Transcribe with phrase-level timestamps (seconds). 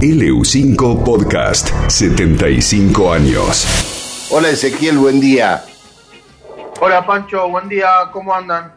[0.00, 3.66] LU5 Podcast, 75 años.
[4.30, 5.62] Hola Ezequiel, buen día.
[6.80, 8.72] Hola Pancho, buen día, ¿cómo andan?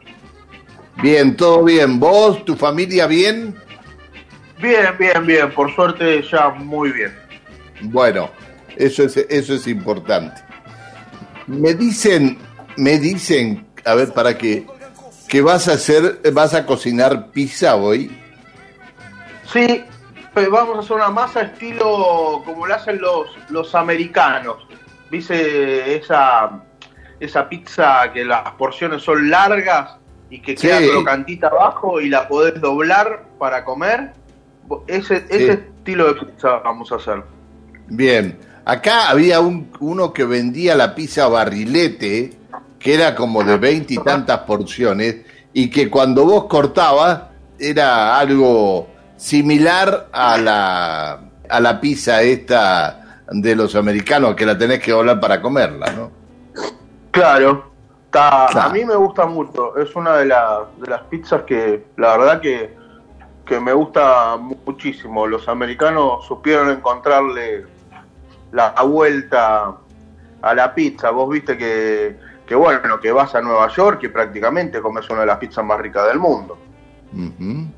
[1.01, 1.97] Bien, todo bien.
[1.97, 3.55] ¿Vos, tu familia bien?
[4.61, 7.17] Bien, bien, bien, por suerte ya muy bien.
[7.83, 8.29] Bueno,
[8.75, 10.41] eso es, eso es importante.
[11.47, 12.37] Me dicen,
[12.75, 14.67] me dicen, a ver, para qué,
[15.29, 18.11] que vas a hacer, vas a cocinar pizza hoy.
[19.53, 19.85] Sí,
[20.35, 24.55] vamos a hacer una masa estilo como lo hacen los, los americanos.
[25.11, 26.63] ¿Viste esa,
[27.19, 29.97] esa pizza que las porciones son largas
[30.29, 30.89] y que queda Sí.
[30.89, 34.13] crocantita abajo y la podés doblar para comer?
[34.87, 37.23] Ese, ese estilo de pizza vamos a hacer.
[37.87, 38.39] Bien.
[38.65, 42.33] Acá había un, uno que vendía la pizza barrilete,
[42.79, 45.17] que era como de veinte y tantas porciones,
[45.51, 47.23] y que cuando vos cortabas
[47.59, 48.87] era algo
[49.27, 51.19] similar a la,
[51.49, 56.11] a la pizza esta de los americanos, que la tenés que doblar para comerla, ¿no?
[57.11, 57.71] Claro,
[58.11, 58.61] Claro.
[58.61, 59.77] a mí me gusta mucho.
[59.77, 62.75] Es una de, la- de las pizzas que la verdad que,
[63.45, 65.25] que me gusta muchísimo.
[65.25, 67.65] Los americanos supieron encontrarle
[68.51, 69.73] la vuelta
[70.41, 71.09] a la pizza.
[71.11, 75.27] Vos viste que, que bueno, que vas a Nueva York y prácticamente comes una de
[75.27, 76.57] las pizzas más ricas del mundo.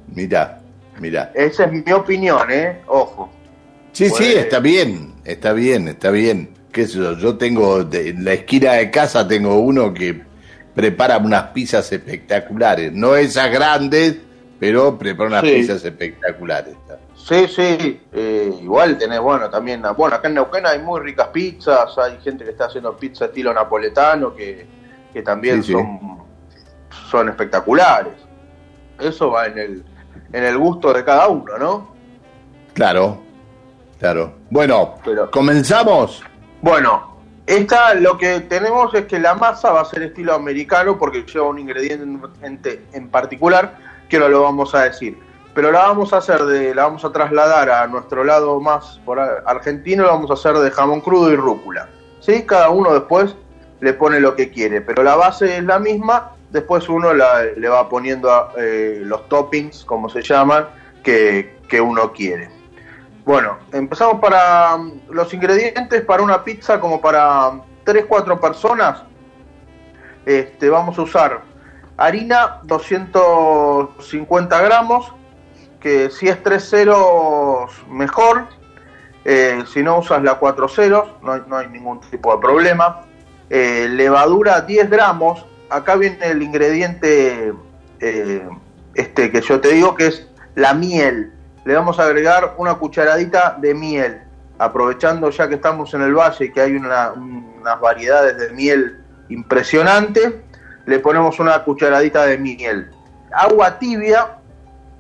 [0.08, 0.60] Mirá,
[1.00, 1.32] mirá.
[1.36, 2.82] Esa es mi opinión, ¿eh?
[2.88, 3.32] Ojo.
[3.92, 6.50] Sí, sí, está bien, está bien, está bien.
[6.72, 7.14] ¿Qué sé yo?
[7.18, 10.22] Yo tengo, de- en la esquina de casa tengo uno que
[10.74, 12.92] prepara unas pizzas espectaculares.
[12.92, 14.18] No esas grandes,
[14.60, 15.52] pero prepara unas Sí.
[15.54, 16.76] pizzas espectaculares.
[17.16, 21.98] Sí, sí, eh, igual tenés, bueno, también, bueno, acá en Neuquén hay muy ricas pizzas,
[21.98, 24.66] hay gente que está haciendo pizza estilo napoletano que,
[25.12, 25.74] que también Sí, sí.
[25.74, 26.16] son
[27.10, 28.14] son espectaculares.
[29.00, 29.84] Eso va en el,
[30.32, 31.96] en el gusto de cada uno, ¿no?
[32.74, 33.22] Claro,
[34.00, 34.34] claro.
[34.50, 36.24] Bueno, Pero- comenzamos.
[36.62, 41.24] Bueno, esta lo que tenemos es que la masa va a ser estilo americano porque
[41.24, 43.78] lleva un ingrediente en particular
[44.10, 45.20] que no lo vamos a decir.
[45.54, 49.20] Pero la vamos a hacer de, la vamos a trasladar a nuestro lado más por
[49.20, 51.88] argentino, la vamos a hacer de jamón crudo y rúcula.
[52.20, 52.44] ¿Sí?
[52.46, 53.36] Cada uno después
[53.80, 57.90] le pone lo que quiere, pero la base es la misma, después uno le va
[57.90, 60.68] poniendo eh, los toppings, como se llaman,
[61.04, 62.50] que, que uno quiere.
[63.26, 67.52] Bueno, empezamos para mm, los ingredientes para una pizza como para
[67.86, 69.04] 3-4 personas.
[70.26, 71.42] Este, vamos a usar
[71.98, 75.14] harina 250 gramos,
[75.82, 78.48] que si es 3 ceros mejor,
[79.28, 83.02] Eh, si no usas la 4 ceros no hay, no hay ningún tipo de problema.
[83.50, 87.54] Eh, levadura 10 gramos, acá viene el ingrediente
[88.00, 88.48] eh,
[88.94, 91.34] este que yo te digo que es la miel.
[91.66, 94.22] Le vamos a agregar una cucharadita de miel,
[94.60, 99.02] aprovechando ya que estamos en el valle y que hay una- unas variedades de miel
[99.30, 100.34] impresionantes,
[100.86, 102.92] le ponemos una cucharadita de miel.
[103.34, 104.38] Agua tibia,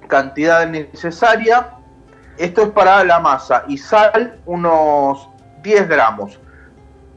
[0.08, 1.70] cantidad necesaria.
[2.38, 5.30] Esto es para la masa y sal unos
[5.62, 6.40] 10 gramos.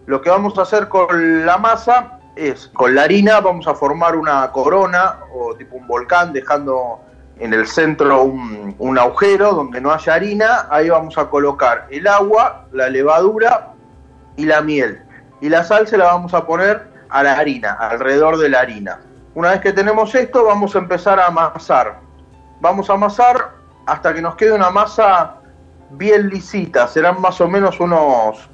[0.06, 4.16] Lo que vamos a hacer con la masa es, con la harina vamos a formar
[4.16, 7.00] una corona o tipo un volcán, dejando
[7.38, 10.68] en el centro un, un agujero donde no haya harina.
[10.70, 13.72] Ahí vamos a colocar el agua, la levadura
[14.36, 15.02] y la miel.
[15.40, 19.00] Y la sal se la vamos a poner a la harina, alrededor de la harina.
[19.34, 22.00] Una vez que tenemos esto, vamos a empezar a amasar.
[22.60, 23.52] Vamos a amasar
[23.86, 25.36] hasta que nos quede una masa
[25.90, 26.86] bien lisita.
[26.88, 28.48] Serán más o menos unos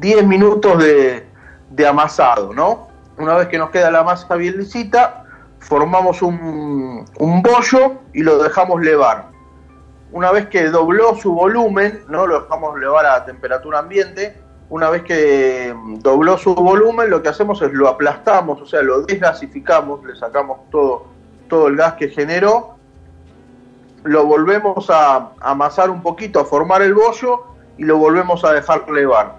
[0.00, 1.28] 10 minutos de,
[1.70, 2.85] de amasado, ¿no?
[3.18, 5.24] Una vez que nos queda la masa bien lisita,
[5.60, 9.28] formamos un, bollo y lo dejamos levar.
[10.12, 12.26] Una vez que dobló su volumen, ¿no?
[12.26, 14.36] Lo dejamos levar a temperatura ambiente.
[14.68, 18.82] Una vez que mm, dobló su volumen, lo que hacemos es lo aplastamos, o sea,
[18.82, 21.06] lo desgasificamos, le sacamos todo,
[21.48, 22.76] todo el gas que generó
[24.06, 27.44] lo volvemos a amasar un poquito, a formar el bollo
[27.76, 29.36] y lo volvemos a dejar levar.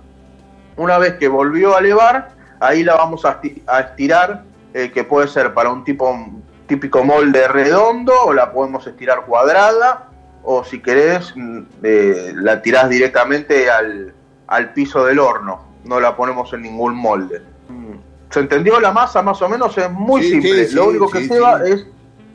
[0.75, 4.43] Una vez que volvió a levar, ahí la vamos a esti- a estirar,
[4.73, 9.21] eh, que puede ser para un tipo un típico molde redondo o la podemos estirar
[9.25, 10.07] cuadrada
[10.43, 14.13] o si querés mm, eh, la tirás directamente al,
[14.47, 17.41] al piso del horno, no la ponemos en ningún molde.
[17.69, 17.93] Mm,
[18.29, 19.77] ¿Se entendió la masa más o menos?
[19.77, 20.65] Es muy Sí, simple.
[20.67, 21.71] sí, Lo sí, único que sí, lleva sí.
[21.71, 21.85] es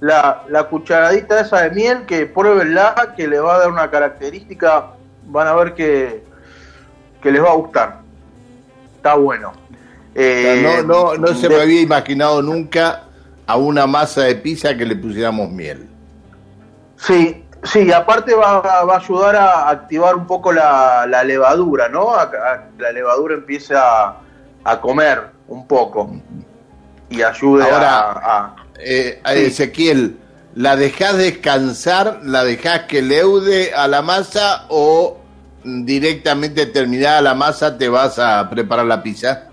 [0.00, 4.86] la, la cucharadita esa de miel que pruébenla, que le va a dar una característica,
[5.26, 6.24] van a ver que,
[7.22, 8.00] que les va a gustar.
[8.96, 9.52] Está bueno.
[10.14, 13.04] O sea, Eh, no, no, no se de- me había imaginado nunca
[13.46, 15.88] a una masa de pizza que le pusiéramos miel.
[16.96, 22.12] Sí, Sí, aparte va, va a ayudar a activar un poco la, la levadura, ¿no?
[22.12, 22.28] A,
[22.76, 24.16] la levadura empiece a,
[24.64, 26.10] a comer un poco
[27.08, 29.32] y ayude Ahora, a, a- Eh, Sí.
[29.44, 30.18] Ezequiel,
[30.56, 32.18] ¿la dejás descansar?
[32.24, 35.18] ¿La dejás que leude a la masa o
[35.62, 39.44] directamente terminada la masa te vas a preparar la pizza?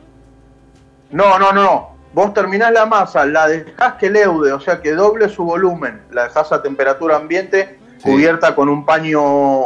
[1.11, 1.89] No, no, no, no.
[2.13, 6.23] Vos terminás la masa, la dejás que leude, o sea que doble su volumen, la
[6.23, 8.03] dejás a temperatura ambiente Sí.
[8.11, 9.21] cubierta con un paño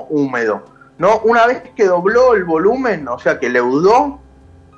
[0.06, 0.64] húmedo.
[0.98, 4.20] No, una vez que dobló el volumen, o sea que leudó,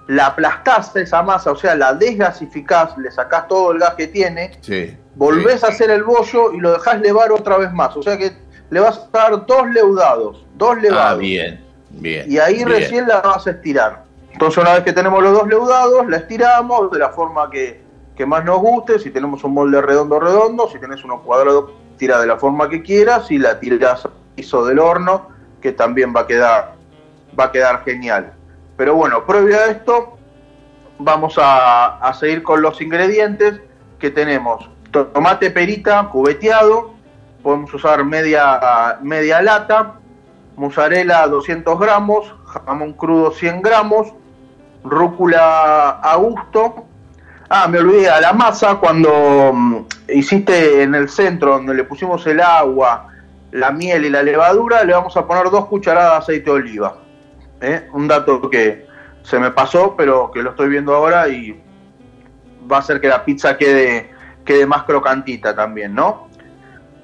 [0.08, 4.58] la aplastás esa masa, o sea, la desgasificás, le sacás todo el gas que tiene,
[4.62, 4.96] Sí.
[5.16, 7.96] volvés a hacer el bollo y lo dejás levar otra vez más.
[7.98, 8.32] O sea que
[8.70, 11.14] le vas a dar dos leudados, dos levados.
[11.14, 12.32] Ah, bien, bien.
[12.32, 12.70] Y ahí bien.
[12.70, 14.05] recién la vas a estirar.
[14.36, 17.82] Entonces una vez que tenemos los dos leudados, la estiramos de la forma que,
[18.18, 19.00] que más nos guste.
[19.00, 20.68] Si tenemos un molde redondo, redondo.
[20.70, 23.32] Si tenés uno cuadrado, tira de la forma que quieras.
[23.32, 24.06] Y la tirás
[24.36, 25.30] piso del horno,
[25.62, 26.74] que también va a quedar,
[27.40, 28.34] va a quedar genial.
[28.76, 30.18] Pero bueno, previo a esto,
[31.00, 33.62] vamos a, a seguir con los ingredientes
[34.00, 34.70] que tenemos.
[34.92, 36.92] To- Tomate perita cubeteado,
[37.42, 39.94] podemos usar media, media lata,
[40.58, 42.36] mozzarella 200 gramos,
[42.66, 44.14] jamón crudo 100 gramos,
[44.86, 46.86] rúcula a gusto.
[47.50, 49.78] Ah, me olvidé, a la masa cuando mm,
[50.14, 53.08] hiciste en el centro donde le pusimos el agua,
[53.52, 56.98] la miel y la levadura, le vamos a poner dos cucharadas de aceite de oliva.
[57.62, 57.88] ¿eh?
[57.94, 58.88] Un dato que
[59.24, 61.62] se me pasó, pero que lo estoy viendo ahora y
[62.72, 64.12] va a hacer que la pizza quede,
[64.44, 66.28] quede más crocantita también, ¿no?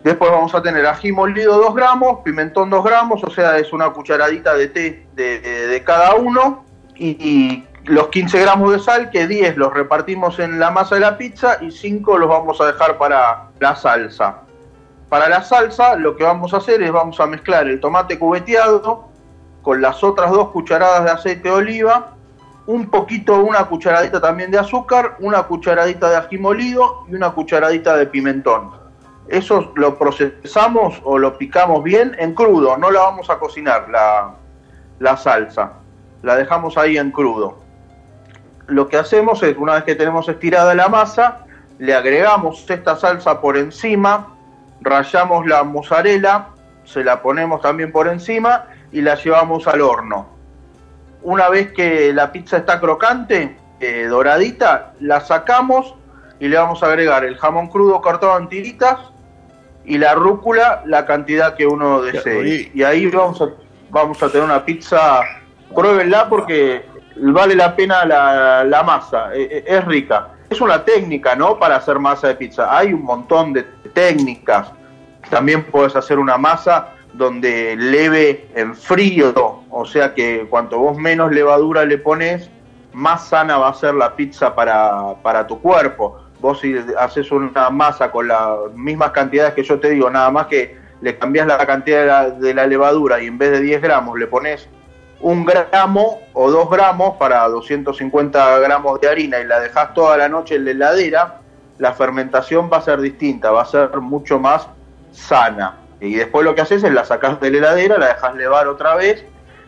[0.04, 3.92] Después vamos a tener ají molido 2 gramos, pimentón 2 gramos, o sea, es una
[3.92, 6.66] cucharadita de té de, de- cada uno.
[6.96, 11.18] Y los 15 gramos de sal, que 10 los repartimos en la masa de la
[11.18, 14.42] pizza y 5 los vamos a dejar para la salsa.
[15.10, 19.10] Para la salsa lo que vamos a hacer es vamos a mezclar el tomate cubeteado
[19.62, 22.14] con las otras dos cucharadas de aceite de oliva,
[22.68, 27.98] un poquito, una cucharadita también de azúcar, una cucharadita de ají molido y una cucharadita
[27.98, 28.72] de pimentón.
[29.28, 34.36] Eso lo procesamos o lo picamos bien en crudo, no la vamos a cocinar la,
[35.00, 35.74] la salsa,
[36.22, 37.71] la dejamos ahí en crudo.
[38.68, 41.46] Lo que hacemos es, una vez que tenemos estirada la masa,
[41.80, 44.36] le agregamos esta salsa por encima,
[44.82, 46.48] rallamos la mozzarella,
[46.84, 50.28] se la ponemos también por encima y la llevamos al horno.
[51.24, 55.96] Una vez que la pizza está crocante, eh, doradita, la sacamos
[56.40, 59.00] y le vamos a agregar el jamón crudo cortado en tiritas
[59.86, 62.72] y la rúcula, la cantidad que uno desee.
[62.74, 63.50] Y ahí vamos a,
[63.90, 65.22] vamos a tener una pizza,
[65.74, 66.86] pruébenla porque
[67.16, 70.30] vale la pena la, masa, eh, eh, es rica.
[70.50, 71.58] Es una técnica, ¿no?
[71.58, 72.76] Para hacer masa de pizza.
[72.76, 73.64] Hay un montón de
[73.94, 74.72] técnicas.
[75.30, 81.32] También puedes hacer una masa donde leve en frío, o sea que cuanto vos menos
[81.32, 82.50] levadura le pones,
[82.94, 86.20] más sana va a ser la pizza para, para tu cuerpo.
[86.40, 90.48] Vos si haces una masa con las mismas cantidades que yo te digo, nada más
[90.48, 93.82] que le cambias la cantidad de la, de la levadura y en vez de 10
[93.82, 94.68] gramos le pones
[95.22, 100.28] un gramo o dos gramos para 250 gramos de harina y la dejas toda la
[100.30, 101.42] noche en la heladera,
[101.78, 104.68] la fermentación va a ser distinta, va a ser mucho más
[105.12, 105.78] sana.
[106.00, 108.96] Y después lo que haces es la sacas de la heladera, la dejas levar otra
[108.96, 109.24] vez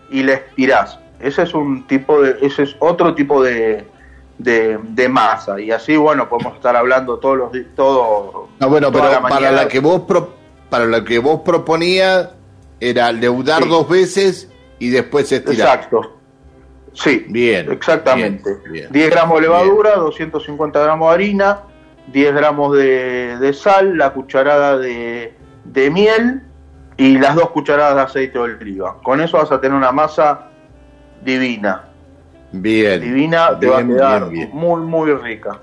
[0.10, 1.00] y la estirás.
[1.20, 3.86] Ese es un tipo de, ese es otro tipo de,
[4.40, 5.60] de, de masa.
[5.62, 8.50] Y así, bueno, podemos estar hablando todos los todo.
[8.60, 10.34] No, bueno, pero la para la que vos pro-
[10.70, 12.30] para la que vos proponías
[12.80, 13.70] era leudar Sí.
[13.70, 14.50] dos veces
[14.84, 15.78] y después estirar.
[15.78, 16.18] Exacto.
[16.92, 18.50] Sí, Bien, exactamente.
[18.66, 18.88] bien, bien.
[18.92, 21.62] 10 gramos de levadura, 250 gramos de harina,
[22.12, 26.44] 10 gramos de, de sal, la cucharada de, de miel
[26.98, 29.00] y las dos cucharadas de aceite de oliva.
[29.02, 30.50] Con eso vas a tener una masa
[31.24, 31.86] divina.
[32.52, 33.02] Bien.
[33.02, 34.50] Divina, te va a bien, quedar bien, bien.
[34.54, 35.60] muy, muy rica.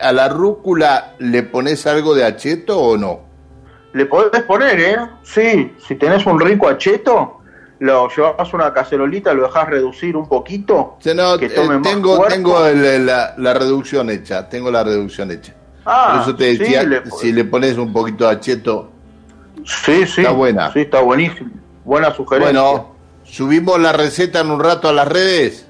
[0.00, 3.20] ¿A la rúcula le pones algo de acheto o no?
[3.92, 4.96] Le podés poner, ¿eh?
[5.22, 7.37] Sí, si tenés un rico acheto,
[7.80, 10.96] lo llevas una cacerolita, lo dejás reducir un poquito.
[11.14, 15.30] No, que eh, tome más tengo tengo el- la, la reducción hecha, tengo la reducción
[15.30, 15.54] hecha.
[15.84, 18.90] Ah, Por eso te sí, decía, le- si le pones un poquito de acheto.
[19.64, 20.20] Sí, sí.
[20.22, 20.72] Está buena.
[20.72, 21.50] Sí, está buenísimo.
[21.84, 22.60] Buena sugerencia.
[22.60, 22.94] Bueno,
[23.24, 25.66] subimos la receta en un rato a las redes.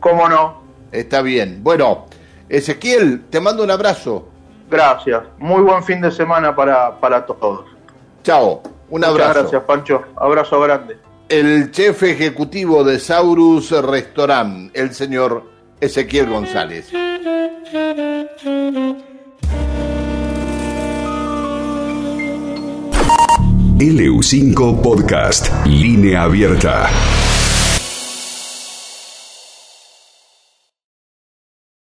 [0.00, 0.62] ¿Cómo no?
[0.92, 1.60] Está bien.
[1.62, 2.06] Bueno,
[2.48, 4.28] Ezequiel, te mando un abrazo.
[4.70, 5.22] Gracias.
[5.38, 7.64] Muy buen fin de semana para, para todos.
[8.22, 8.62] Chao.
[8.88, 9.40] Un Muchas abrazo.
[9.40, 10.02] gracias, Pancho.
[10.16, 10.96] Abrazo grande.
[11.28, 16.92] El chef ejecutivo de Saurus Restaurant, el señor Ezequiel González.
[23.78, 26.88] LU5 Podcast, línea abierta.